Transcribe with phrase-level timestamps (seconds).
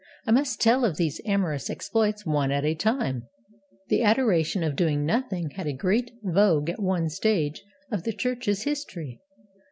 [0.25, 3.27] I must tell of these amorous exploits one at a time.
[3.89, 8.63] The adoration of Doing Nothing had a great vogue at one stage of the Church's
[8.63, 9.21] history.